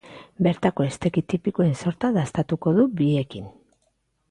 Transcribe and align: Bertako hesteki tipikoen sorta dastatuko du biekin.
Bertako 0.45 0.85
hesteki 0.85 1.23
tipikoen 1.33 1.77
sorta 1.83 2.11
dastatuko 2.17 2.75
du 2.79 2.87
biekin. 3.03 3.47